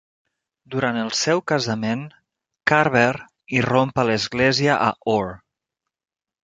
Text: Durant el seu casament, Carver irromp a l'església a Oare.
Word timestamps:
Durant 0.75 0.95
el 1.01 1.11
seu 1.19 1.43
casament, 1.51 2.01
Carver 2.73 3.13
irromp 3.61 3.95
a 4.05 4.09
l'església 4.13 4.81
a 4.89 4.91
Oare. 5.19 5.39